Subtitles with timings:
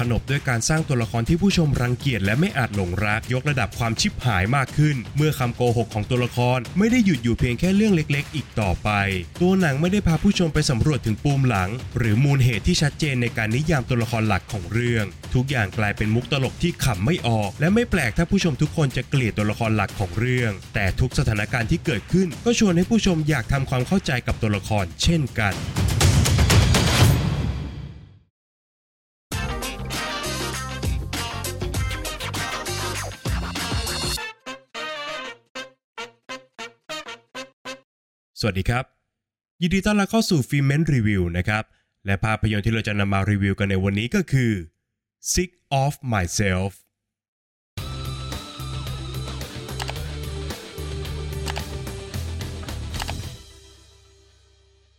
[0.00, 8.90] ขนบด้วยการสร้างตัวละครที่ผู้ชมรังเกียจและไม่อาจหลงรักยกระดับความชิบหายมากขึ้น เมื่อคำโกหกของตัวละครไม่ได้หยุดอยู่เพียงแค่เรื่องเล็ก ๆ อีกต่อไป
[9.42, 15.04] ตัวหนังไม่ได้พาผู้ชมไปสำรวจถึงปูมหลัง หรือมูลเหตุที่ชัดเจนในการนิยามตัวละครหลักของเรื่อง
[15.34, 25.54] ทุกอย่างกลายเป็นมุกตลกที่ขำไม่ออก และไม่แปลกถ้าผู้ชมทุกคนจะเกลียดตัวละครหลักของเรื่อง แต่ทุกสถานการณ์ที่เกิดขึ้น ก็ชวนให้ผู้ชมอยากทำความเข้าใจกับตัวละครเช่นกัน
[38.46, 38.84] วัสดีครับ
[39.62, 41.64] ยินดีต้อนรับเข้าสู่ฟิเมนรีวิวนะครับ
[42.06, 44.52] และภาพยนตร์ที่เราจะนำมารีวิวกันในวันนี้ก็คือ
[45.32, 45.50] Sick
[45.82, 46.72] of Myself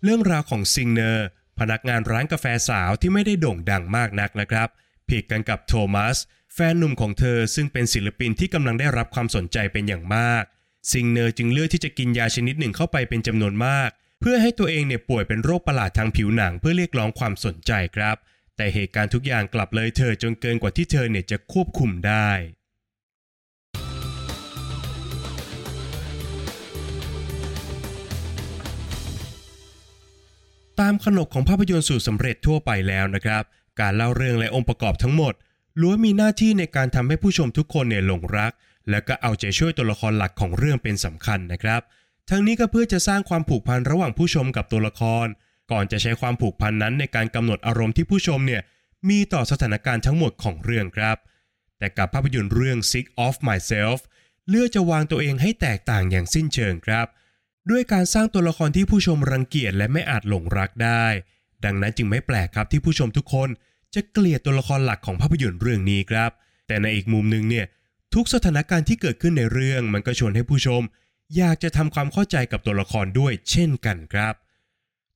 [0.04, 1.28] เรื่องราวของซิงเนอร์
[1.59, 4.68] พนักงานร้านกาแฟสาวที่ไม่ได้โด่งดังมากนักนะครับ
[5.09, 6.18] ผิดกันกับโทมัส
[6.54, 10.44] แฟนหนุ่มของเธอซึ่งเป็นศิลปินที่กำลังได้รับความสนใจเป็นอย่างมาก
[10.92, 13.89] ซิงเนอร์จึงเลือกที่จะกินยาชนิดหนึ่งเข้าไปเป็นจำนวนมาก
[14.22, 18.16] เพื่อให้ตัวเองเนี่ยป่วยเป็นโรคประหลาดทางผิวหนังเพื่อเรียกร้องความสนใจครับ
[18.58, 22.30] แต่เหตุการณ์ทุกอย่างกลับเลยเธอจนเกินกว่าที่เธอเนี่ยจะควบคุมได้
[30.80, 33.44] ตามขนบของภาพยนตร์สูตรสำเร็จทั่วไปแล้วนะครับ
[33.80, 35.33] การเล่าเรื่องและองค์ประกอบทั้งหมด
[35.81, 38.52] ล้วนมีหน้าที่ในการทำให้ผู้ชมทุกคนเนี่ยหลงรัก
[38.89, 41.81] และก็เอาใจช่วยตัวละครหลักของเรื่องเป็นสำคัญนะครับ
[42.30, 45.28] ทั้งนี้ก็เพื่อจะสร้างความผูกพันระหว่างผู้ชมกับตัวละคร
[45.72, 48.61] ก่อนจะใช้ความผูกพันนั้นในการกำหนดอารมณ์ที่ผู้ชมเนี่ย
[49.09, 51.17] มีต่อสถานการณ์ทั้งหมดของเรื่องครับ
[51.78, 54.00] แต่กับภาพยนตร์เรื่อง Sick of Myself
[54.50, 57.08] เลือกจะวางตัวเองให้แตกต่างอย่างสิ้นเชิงครับ
[57.70, 61.05] ด้วยการสร้างตัวละครที่ผู้ชมรังเกียจและไม่อาจหลงรักได้
[61.66, 63.50] ดังนั้นจึงไม่แปลกครับที่ผู้ชมทุกคน
[63.95, 66.31] จะเกลียดตัวละครหลักของภาพยนตร์เรื่องนี้ครับ
[66.67, 67.66] แต่ในอีกมุมหนึ่งเนี่ย
[68.13, 70.81] ทุกสถานการณ์ที่เกิดขึ้นในเรื่องมันก็ชวนให้ผู้ชม
[71.37, 74.33] อยากจะทำความเข้าใจกับตัวละครด้วยเช่นกันครับ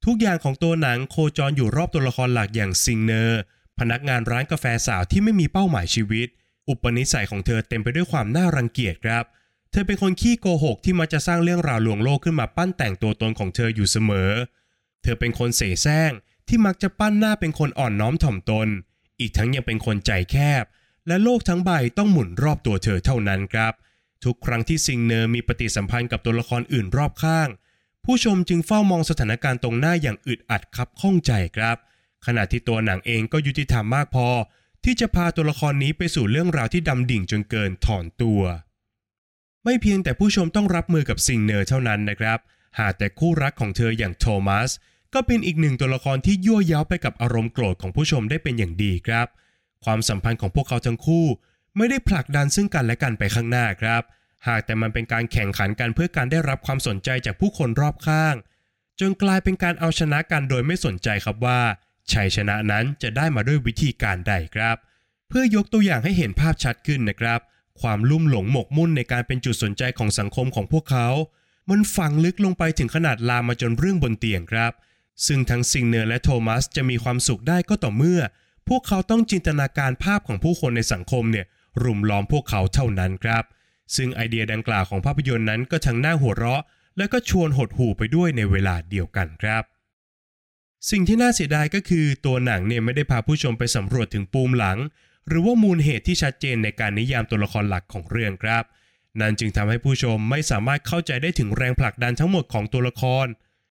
[0.05, 3.41] ทุกอย่างของตัวหนังโคจรอยู่รอบตัวละครหลักอย่างซิงเนอร์
[3.79, 6.27] พนักงานร้านกาแฟสาวที่ไม่มีเป้าหมายชีวิต
[6.69, 9.23] อุปนิสัยของเธอเต็มไปด้วยความน่ารังเกียจครับ
[9.71, 14.31] เธอเป็นคนขี้โกหกที่มักจะสร้างเรื่องราวลวงโลกขึ้นมาปั้นแต่งตัวตนของเธออยู่เสมอ
[15.03, 16.11] เธอเป็นคนเสแสร้ง
[16.47, 18.67] ที่มักจะปั้นหน้าเป็นคนอ่อนน้อมถ่อมตน
[19.19, 20.65] อีกทั้งยังเป็นคนใจแคบ
[21.07, 23.73] และโลกทั้งใบต้องหมุนรอบตัวเธอเท่านั้นครับ
[24.23, 27.49] ทุกครั้งที่ซิงเนอร์มีปฏิสัมพันธ์กับตัวละครอื่นรอบข้าง
[28.05, 31.77] ผู้ชมจึงเฝ้ามองสถานการณ์ตรงหน้าอย่างอึดอัดคับข้องใจครับ
[32.25, 34.27] ขณะที่ตัวหนังเองก็ยุติธรรมมากพอ
[34.83, 38.41] ที่จะพาตัวละครนี้ไปสู่เรื่องราวที่ดำดิ่งจนเกินถอนตัว
[39.63, 42.39] ไม่เพียงแต่ผู้ชมต้องรับมือกับซิงเนอร์เท่านั้นนะครับ
[42.79, 44.69] หากแต่คู่รักของเธออย่างโทมัส
[45.13, 49.27] ก็เป็นอีกหนึ่งตัวละครที่ยั่วย้าวไปกับอารมณ์โกรธของผู้ชมได้เป็นอย่างดีครับ
[49.85, 51.25] ความสัมพันธ์ของพวกเขาทั้งคู่
[51.77, 54.01] ไม่ได้ผลักดันซึ่งกันและกันไปข้างหน้าครับ
[54.47, 58.35] หากแต่มันเป็นการแข่งขันกันเพื่อการได้รับความสนใจจากผู้คนรอบข้าง
[58.99, 61.61] จนกลายเป็นการเอาชนะกันโดยไม่สนใจครับว่า
[62.11, 64.75] ชัยชนะนั้นจะได้มาด้วยวิธีการใดครับ
[65.29, 67.39] เพื่อยกตัวอย่างให้เห็นภาพชัดขึ้นนะครับ
[67.81, 71.07] ความลุ่มหลงหมกมุ่นในการเป็นจุดสนใจของสังคมของพวกเขา
[71.69, 74.71] มันฝังลึกลงไปถึงขนาดลามมาจนเรื่องบนเตียงครับ
[75.27, 78.21] ซึ่งทั้งซิงเนอร์และโทมัสจะมีความสุขได้ก็ต่อเมื่อ
[78.67, 81.45] พวกเขาต้องจินตนาการภาพของผู้คนในสังคมเนี่ย
[81.83, 83.43] รุมล้อมพวกเขาเท่านั้นครับ
[83.95, 86.61] ซึ่งไอเดียดังกล่าวของภาพยนตร์นั้นก็ทั้งน่าหัวเราะ
[86.97, 89.63] และก็ชวนหดหู่ไปด้วยในเวลาเดียวกันครับ
[90.89, 94.77] สิ่งที่น่าเสียดายก็คือตัวหนังเนี่ยไม่ได้พาผู้ชมไปสำรวจถึงปูมหลัง
[95.27, 98.63] หรือว่ามูลเหตุที่ชัดเจนในการนิยามตัวละครหลักของเรื่องครับ
[99.19, 103.25] นั่นจึงทำให้ผู้ชมไม่สามารถเข้าใจได้ถึงแรงผลักดันทั้งหมดของตัวละคร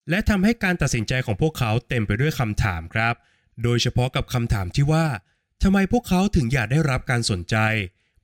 [0.09, 3.15] และทำให้การตัดสินใจของพวกเขาเต็มไปด้วยคำถามครับ
[3.63, 5.05] โดยเฉพาะกับคำถามที่ว่า
[5.63, 7.55] ทำไมพวกเขาถึงอยากได้รับการสนใจ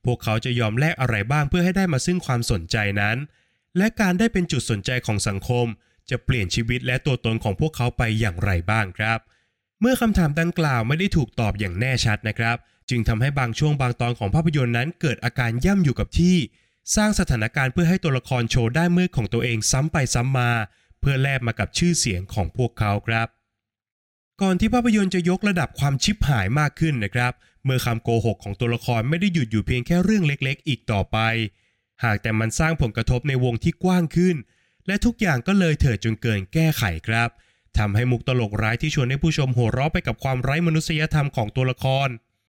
[0.06, 3.18] พวกเขาจะยอมแลกอะไรบ้างเพื่อให้ได้มาซึ่งความสนใจนั้น
[3.78, 5.66] และการได้เป็นจุดสนใจของสังคม
[6.10, 9.20] จะเปลี่ยนชีวิตและตัวตนของพวกเขาไปอย่างไรบ้างครับ
[9.82, 12.58] เมื่อคำถามดังกล่าวไม่ได้ถูกตอบอย่างแน่ชัดนะครับ
[12.90, 16.36] จึงทำให้บางช่วงบางตอนของภาพยนตร์นั้น เกิดอาการย่ำอยู่กับที่
[16.96, 20.52] สร้างสถานการณ์เพื่อให้ตัวละครโชว์ได้มืดของตัวเองซ้ำไปซ้ำมา
[21.10, 23.28] พื่อแลกมากับชื่อเสียงของพวกเขาครับ
[24.42, 27.34] ก่อนที่ภาพยนตร์จะยกระดับความชิบหายมากขึ้นนะครับ
[27.66, 31.18] เมื่อคำโกหกของตัวละครไม่ได้หยุดอยู่เพียงแค่เรื่องเล็กๆ อีกต่อไป
[32.04, 34.36] หากแต่มันสร้างผลกระทบในวงที่กว้างขึ้น
[34.88, 37.30] และทุกอย่างก็เลยเถิดจนเกินแก้ไขครับ
[37.78, 42.08] ทำให้มุกตลกร้ายที่ชวนให้ผู้ชมหัวเราะไปกับความไร้มนุษยธรรมของตัวละคร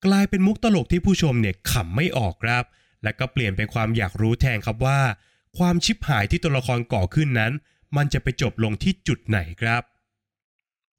[0.06, 2.64] กลายเป็นมุกตลกที่ผู้ชมเนี่ยขำไม่ออกครับ
[3.02, 5.00] และก็เปลี่ยนเป็นความอยากรู้แทนครับว่า
[5.58, 7.52] ความชิบหายที่ตัวละครก่อขึ้นนั้น
[7.96, 9.82] มันจะไปจบลงที่จุดไหนครับ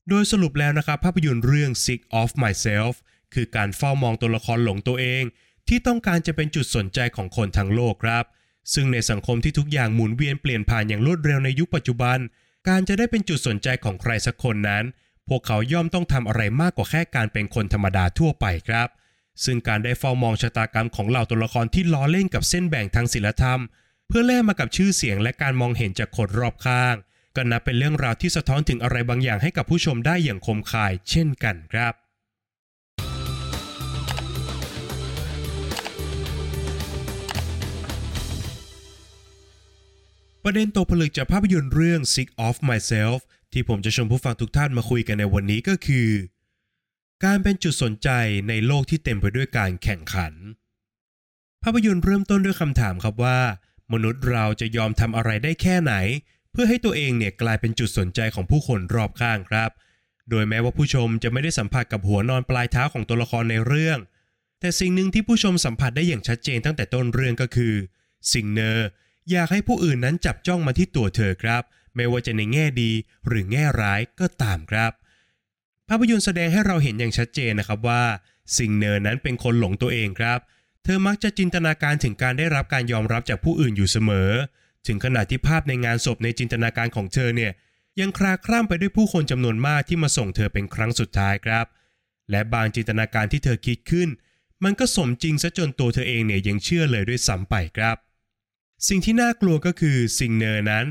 [0.09, 2.95] โดยสรุปแล้วนะครับภาพยนตร์เรื่อง Sick of Myself
[3.33, 5.23] คือการเฝ้ามองตัวละครหลงตัวเอง
[5.67, 8.25] ที่ต้องการจะเป็นจุดสนใจของคนทั้งโลกครับ
[8.73, 12.17] ซึ่งในสังคมที่ทุกอย่างหมุนเวียนเปลี่ยนผ่านอย่างรวดเร็วในยุคปัจจุบัน
[12.69, 14.83] การจะได้เป็นจุดสนใจของใครสักคนนั้น
[15.27, 18.87] พวกเขาย่อมต้องทำอะไรมากกว่าแค่การเป็นคนธรรมดาทั่วไปครับ
[19.43, 23.59] ซึ่งการได้เฝ้ามองชะตากรรมของเหล่าตัวละครที่ล้อเล่นกับเส้นแบ่งทางศิลธรรม
[24.09, 26.95] เพื่อแลกมากับชื่อเสียงและการมองเห็นจากคนรอบข้าง
[27.35, 31.93] ก็นับเป็นเรื่องราวที่สะท้อนถึงอะไรบางอย่างให้กับผู้ชมได้อย่างคมคายเช่นกันครับ
[40.43, 43.19] ประเด็นตกผลึกจากภาพยนตร์เรื่อง Sick of Myself
[43.53, 46.09] ที่ผมจะชวนผู้ฟังทุกท่านมาคุยกันในวันนี้ก็คือ
[47.23, 48.09] การเป็นจุดสนใจ
[48.49, 50.33] ในโลกที่เต็มไปด้วยการแข่งขัน
[51.63, 53.39] ภาพยนตร์เริ่มต้นด้วยคำถามครับว่า
[53.93, 55.93] มนุษย์เราจะยอมทำอะไรได้แค่ไหน
[56.51, 59.69] เพื่อให้ตัวเองเนี่ยกลายเป็นจุดสนใจของผู้คนรอบข้างครับ
[60.29, 63.99] โดยแม้ว่าผู้ชมจะไม่ได้สัมผัสกับหัวนอนปลายเท้าของตัวละครในเรื่อง
[64.59, 67.73] แต่สิ่งหนึ่งที่ผู้ชมสัมผัสได้อย่างชัดเจนตั้งแต่ต้นเรื่องก็คือ
[68.33, 68.87] ซิงเนอร์
[69.31, 71.63] อยากให้ผู้อื่นนั้นจับจ้องมาที่ตัวเธอครับ
[71.95, 72.91] ไม่ว่าจะในแง่ดี
[73.27, 74.91] หรือแง่ร้ายก็ตามครับ
[75.89, 78.03] ภาพยนตร์แสดงให้เราเห็นอย่างชัดเจนนะครับว่า
[78.57, 80.39] ซิงเนอร์นั้นเป็นคนหลงตัวเองครับ
[80.89, 84.31] เธอมักจะจินตนาการถึงการได้รับการยอมรับจากผู้อื่นอยู่เสมอ
[84.87, 87.51] ถึงขนาดที่ภาพในงานศพในจินตนาการของเธอเนี่ย
[87.99, 91.65] ยังคลาคล่ำไปด้วยผู้คนจำนวนมากที่มาส่งเธอเป็นครั้งสุดท้ายครับ
[92.31, 94.09] และบางจินตนาการที่เธอคิดขึ้น
[94.63, 97.97] มันก็สมจริงซะจนตัวเธอเองเนี่ยยังเชื่อเลยด้วยซ้ำไปครับ
[98.87, 100.85] สิ่งที่น่ากลัวก็คือซิงเนอร์นั้น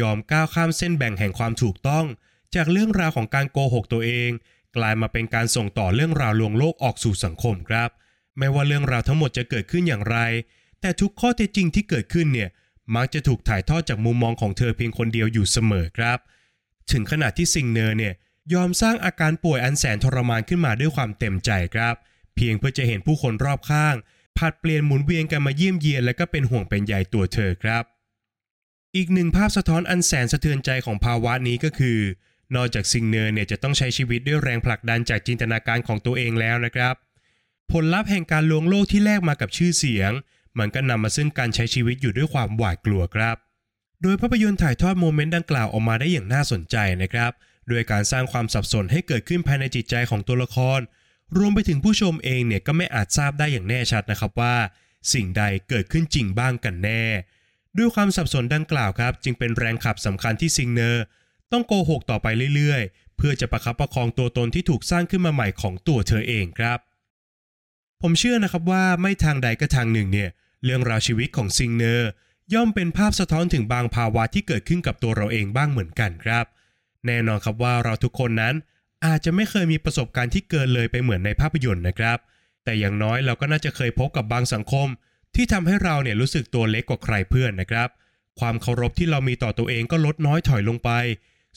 [0.00, 2.06] ยอมก้าวข้ามเส้นแบ่งแห่งความถูกต้อง
[2.54, 4.30] จากเรื่องราวของการโกหกตัวเอง
[4.76, 7.90] กลายมาเป็นการส่งต่อเรื่องราวลวงโลกออกสู่สังคมครับ
[8.38, 10.18] ไม่ว่าเรื่องราวทั้งหมดจะเกิดขึ้นอย่างไร
[10.80, 12.50] แต่ทุกข้อเท็จจริงที่เกิดขึ้นเนี่ย
[12.96, 16.18] มักจะถูกถ่ายทอดจากมุมมองของเธอเพียงคนเดียวอยู่เสมอครับ
[16.92, 18.14] ถึงขนาดที่ซิงเนอร์เนี่ย
[18.54, 21.94] ยอมสร้างอาการป่วยอันแสนทรมานขึ้นมาด้วยความเต็มใจครับ
[22.36, 23.94] เพียงเพื่อจะเห็นผู้คนรอบข้าง
[24.38, 27.84] ผัดเปลี่ยนหมุนเวียนกันมาเยี่ยมเยียนและก็เป็นห่วงเป็นใยตัวเธอครับ
[28.96, 31.98] อีกหนึ่งภาพสะท้อนอันแสนสะเทือนใจของภาวะนี้ก็คือ
[32.56, 36.94] นอกจากซิงเนอร์เนี่ยจะต้องใช้ชีวิตด้วยแรงผลักดันจากจินตนาการของตัวเองแล้วนะครับ
[37.70, 40.12] ผลลัพธ์แห่งการลวงโลกที่แลกมากับชื่อเสียง
[40.58, 43.36] มันก็นำมาซึ่งการใช้ชีวิตอยู่ด้วยความหวาดกลัวครับ
[44.02, 47.32] โดยภาพยนตร์ถ่ายทอดโมเมนต์ดังกล่าวออกมาได้อย่างน่าสนใจนะครับ
[47.68, 50.80] โดยการสร้างความสับสนให้เกิดขึ้นภายในจิตใจของตัวละคร
[51.36, 54.56] รวมไปถึงผู้ชมเองเนี่ยก็ไม่อาจทราบได้อย่างแน่ชัดนะครับว่า
[55.12, 57.04] สิ่งใดเกิดขึ้นจริงบ้างกันแน่
[57.78, 61.04] ด้วยความสับสนดังกล่าวครับ จึงเป็นแรงขับสำคัญที่ซิงเนอร์
[61.52, 66.78] ต้องโกหกต่อไปเรื่อยๆ เพื่อจะประคับประคองตัวตนที่ถูกสร้างขึ้นมาใหม่ของตัวเธอเองครับ
[68.02, 70.30] ผมเชื่อนะครับว่าไม่ทางใดก็ทางหนึ่งเนี่ย
[70.64, 72.10] เรื่องราวชีวิตของซิงเนอร์
[72.54, 76.44] ย่อมเป็นภาพสะท้อนถึงบางภาวะที่เกิดขึ้นกับตัวเราเองบ้างเหมือนกันครับ
[77.06, 78.54] แน่นอนครับว่าเราทุกคนนั้น
[79.06, 82.18] อาจจะไม่เคยมีประสบการณ์ที่เกินเลยไปเหมือนในภาพยนตร์นะครับ
[82.64, 84.88] แต่อย่างน้อยเราก็น่าจะเคยพบกับบางสังคม
[85.34, 87.88] ที่ทำให้เราเนี่ยรู้สึกตัวเล็กกว่าใครเพื่อนนะครับ
[88.40, 90.90] ความเคารพที่เรามีต่อตัวเองก็ลดน้อยถอยลงไป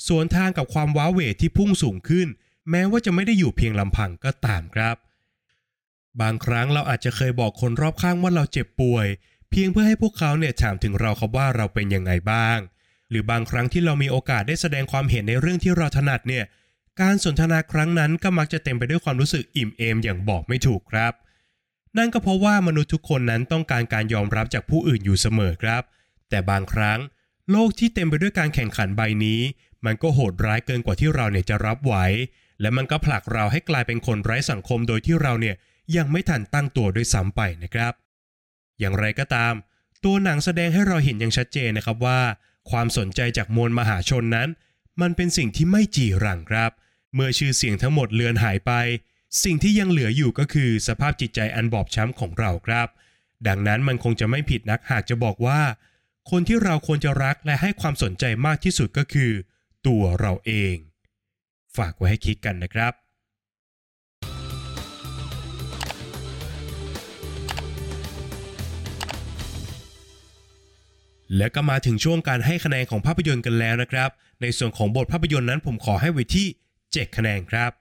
[0.07, 2.27] ส่วนทางกับความว้าเหวที่พุ่งสูงขึ้น
[2.69, 4.95] แม้ว่าจะไม่ได้อยู่เพียงลำพังก็ตามครับ
[6.21, 9.07] บางครั้งเราอาจจะเคยบอกคนรอบข้างว่าเราเจ็บป่วย
[9.49, 12.57] เพียงเพื่อให้พวกเขาเนี่ยถามถึงเราครับว่าเราเป็นยังไงบ้าง
[13.09, 16.45] หรือบางครั้งที่เรามีโอกาสได้แสดงความเห็นในเรื่องที่เราถนัดเนี่ย
[17.01, 21.13] การสนทนาครั้งนั้นก็มักจะเต็มไปด้วยความรู้สึกอิ่มเอมอย่างบอกไม่ถูกครับ
[21.97, 25.83] นั่นก็เพราะว่ามนุษย์ทุกคนนั้นต้องการการยอมรับจากผู้อื่นอยู่เสมอครับ
[26.29, 26.99] แต่บางครั้ง
[27.51, 29.41] โลกที่เต็มไปด้วยการแข่งขันใบนี้
[29.85, 31.95] มันก็โหดร้ายเกินกว่าที่เราเนี่ยจะรับไหว
[32.61, 35.55] และมันก็ผลักเราให้กลายเป็นคนไร้สังคมโดยที่เราเนี่ย
[35.97, 37.93] ยังไม่ทันตั้งตัวด้วยซ้ำไปนะครับ
[38.79, 39.53] อย่างไรก็ตาม
[40.03, 42.19] ตัวหนังแสดงให้เราเห็นอย่างชัดเจนนะครับว่า
[42.69, 44.49] ความสนใจจากมวลมหาชนนั้น
[45.01, 46.71] มันเป็นสิ่งที่ไม่จีรังครับ
[47.13, 48.71] เมื่อชื่อเสียงทั้งหมดเลือนหายไป
[49.43, 52.87] สิ่งที่ยังเหลืออยู่ก็คือสภาพจิตใจอันบอบช้ำของเราครับ
[53.47, 55.61] ดังนั้นมันคงจะไม่ผิดนักหากจะบอกว่า
[56.31, 59.31] คนที่เราควรจะรักและให้ความสนใจมากที่สุดก็คือ
[59.87, 60.75] ตัวเราเอง
[61.77, 62.93] ฝากไว้ให้คิดกันนะครับ
[71.37, 74.09] และก็มาถึงช่วงการให้คะแนนของภาพยนตร์กันแล้วนะครับ
[74.41, 76.47] ในส่วนของบทภาพยนตร์นั้นผมขอให้ไว้ที่
[76.83, 77.71] 7 คะแนนครับ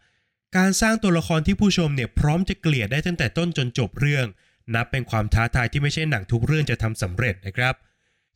[0.56, 4.26] การสร้างตัวละครที่ผู้ชมเนี่ยพร้อมจะเกลียดได้ตั้งแต่ต้นจนจบเรื่อง
[4.74, 7.74] นับเป็นความท้าทายที่ไม่ใช่หนังทุกเรื่องจะทำสำเร็จนะครับ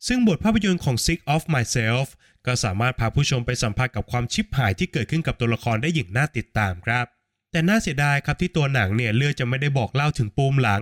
[0.07, 2.07] ซึ่งบทภาพยนตร์ของ Sick of Myself
[2.45, 7.05] ก็สามารถพาผู้ชมไปสัมผัสกับความชิบหายที่เกิดขึ้นกับตัวละครได้อย่างน่าติดตามครับ
[7.51, 10.81] แต่น่าเสียดายครับที่ตัวหนังเนี่ยเลือกจะไม่ได้บอกเล่าถึงปูมหลัง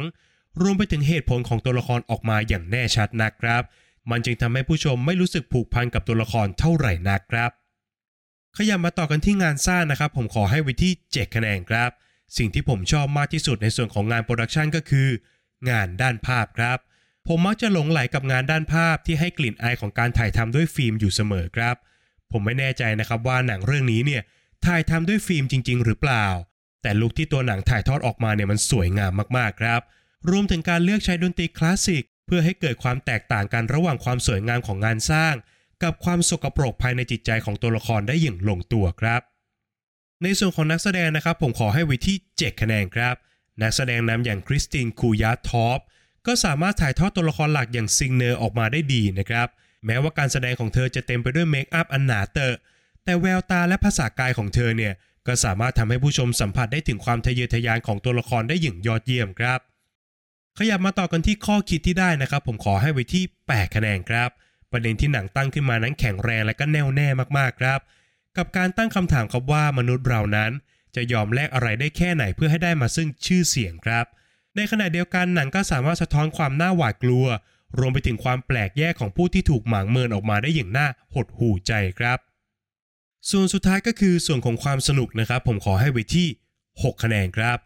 [0.62, 3.64] รวมไปถึงเหตุผลของตัวละครออกมาอย่างแน่ชัดนะครับ
[4.12, 7.52] มันจึงทำให้ผู้ชมไม่รู้สึกผูกพันกับตัวละครเท่าไหร่นักครับ
[8.58, 11.90] ขยับมาต่อกันที่งานสร้างนะครับ ผมขอให้ไว้ที่ 7 คะแนนครับ
[12.38, 15.08] สิ่งที่ผมชอบมากที่สุดในส่วนของงาน production ก็คือ
[15.70, 16.78] งานด้านภาพครับ
[17.28, 21.76] ผมมักจะหลงไหลกับงานด้านภาพที่ให้กลิ่นอายของการถ่ายทำด้วยฟิล์มอยู่เสมอครับ
[22.32, 24.22] ผมไม่แน่ใจนะครับว่าหนังเรื่องนี้เนี่ย
[24.66, 26.26] ถ่ายทำด้วยฟิล์มจริง ๆ หรือเปล่า
[26.82, 29.82] แต่ลุคที่ตัวหนังถ่ายทอดออกมาเนี่ยมันสวยงามมากๆครับ
[30.30, 35.36] รวมถึงการเลือกใช้ดนตรีคลาสสิก เพื่อให้เกิดความแตกต่างกันระหว่างความสวยงามของงานสร้าง
[35.84, 39.22] กับความสกปรกภายในจิตใจของตัวละครได้อย่างลงตัวครับ
[40.24, 43.16] ในส่วนของนักแสดงนะครับ ผมขอให้ไว้ที่ 7 คะแนนครับ
[43.62, 45.80] นักแสดงนำอย่างคริสตินคูยาท ทอป
[46.28, 49.48] ก็สามารถถ่ายทอดตัวละครหลักอย่างซิงเนอร์ออกมาได้ดีนะครับ
[49.86, 52.56] แม้ว่าการแสดงของเธอจะเต็มไปด้วยเมคอัพอันหนาเตอะ
[53.04, 54.94] แต่แววตาและภาษากายของเธอเนี่ย
[55.28, 59.60] ก็สามารถทำให้ผู้ชมสัมผัสได้ถึงความทะเยอทะยานของตัวละครได้อย่างยอดเยี่ยมครับ
[60.58, 64.30] ขยับมาต่อกันที่ข้อคิดที่ได้นะครับ ผมขอให้ไว้ที่ 8 คะแนนครับ
[64.72, 67.80] ประเด็นที่หนังตั้งขึ้นมานั้นแข็งแรงและก็แน่วแน่มากๆครับ
[68.38, 70.52] กับการตั้งคำถามครับว่ามนุษย์เรานั้น
[70.96, 74.06] จะยอมแลกอะไรได้แค่ไหนเพื่อให้ได้มาซึ่งชื่อเสียงครับ
[74.56, 77.26] ในขณะเดียวกันหนังก็สามารถสะท้อนความน่าหวาดกลัว
[77.80, 82.20] รวมไปถึงความแปลกแยกของผู้ที่ถูกหมางเมินออกมาได้อย่างน่าหดหู่ใจครับ
[83.30, 86.28] ส่วนสุดท้ายก็คือส่วนของความสนุกนะครับ ผมขอให้ไว้ที่
[86.66, 87.58] 6 คะแนนครับ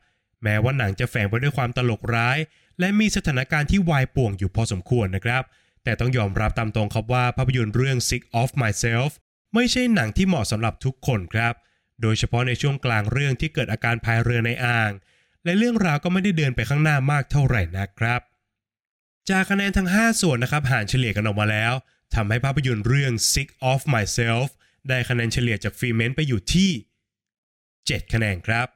[0.44, 2.38] แม้ว่าหนังจะแฝงไปด้วยความตลกร้าย
[2.82, 5.44] และมีสถานการณ์ที่วายป่วงอยู่พอสมควรนะครับ
[5.84, 9.12] แต่ต้องยอมรับตามตรงครับว่าภาพยนตร์เรื่อง Sick of Myself
[9.54, 11.54] ไม่ใช่หนังที่เหมาะสำหรับทุกคนครับ
[12.02, 14.92] โดยเฉพาะในช่วงกลางเรื่องที่เกิดอาการพายเรือในอ่าง
[15.44, 18.22] และเรื่องราวก็ไม่ได้เดินไปข้างหน้ามากเท่าไหร่นะครับ
[19.30, 21.74] จากคะแนนทั้ง 5 ส่วนนะครับหารเฉลี่ยกันออกมาแล้ว
[22.16, 24.48] ทำให้ภาพยนตร์เรื่อง Sick of Myself
[24.90, 26.72] ได้คะแนนเฉลี่ยจากฟรีเมนต์ไปอยู่ที่
[27.42, 28.68] 7 คะแนนครับ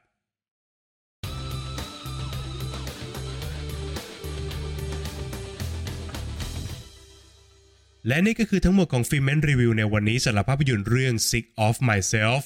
[8.08, 12.42] และนี่ก็คือทั้งหมดของฟิเมนรีวิวในวันนี้สำหรับภาพยนตร์เรื่อง Sick of Myself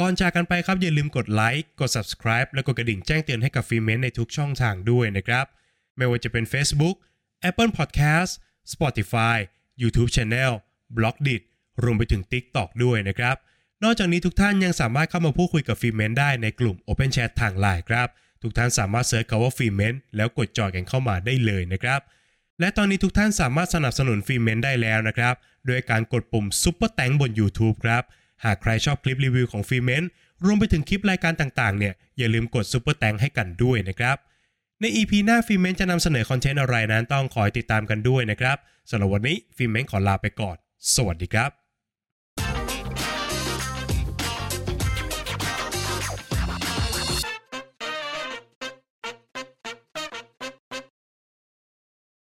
[0.00, 5.46] ก่อนจากกันไปครับอย่าลืมกดไลค์กด subscribe และกดกระดิ่งแจ้งเตือนให้กับฟิเมนในทุกช่องทางด้วยนะครับ
[5.96, 6.96] ไม่ว่าจะเป็น Facebook
[7.48, 8.32] Apple Podcast
[8.72, 9.36] Spotify
[9.82, 10.52] YouTube Channel
[10.96, 11.42] b l o g d i t
[11.82, 13.36] รวมไปถึง TikTok ด้วยนะครับ
[13.84, 18.08] นอกจากนี้ทุกท่านยังสามารถเข้ามาพูดคุยกับฟิเมนได้ในกลุ่ม Open Chat ทางไลน์ครับ
[18.42, 22.00] ทุกท่านสามารถ search คำว่าฟิเมนแล้วกดจอยกันเข้ามาได้เลยนะครับ
[22.62, 25.34] และตอนนี้ทุกท่านสามารถสนับสนุนฟิเมนได้แล้วนะครับ
[25.66, 28.02] โดยการกดปุ่ม Super Thanks บน YouTube ครับ
[28.44, 30.04] หากใครชอบคลิปรีวิวของฟิเมน
[30.44, 34.16] รวมไปถึงคลิปรายการต่างๆ เนี่ย อย่าลืมกด Super Thanks ให้กันด้วยนะครับ
[34.80, 38.56] ใน EP หน้าฟิเมนจะนำเสนอคอนเทนต์อะไรนั้นต้องคอยติดตามกันด้วยนะครับ
[38.90, 40.56] สำหรับวันนี้ฟิเมนขอลาไปก่อน
[40.94, 41.61] สวัสดีครับ